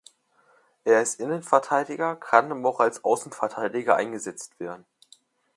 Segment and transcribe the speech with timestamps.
[0.83, 4.83] Er ist Innenverteidiger, kann aber auch als Außenverteidiger eingesetzt werden.